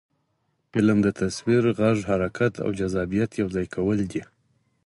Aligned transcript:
فلم 0.71 0.97
د 1.03 1.07
تصویر، 1.19 1.63
غږ، 1.79 1.97
حرکت 2.09 2.53
او 2.63 2.69
جذابیت 2.79 3.31
یو 3.41 3.47
ځای 3.55 3.65
کول 3.75 3.99
دي 4.11 4.23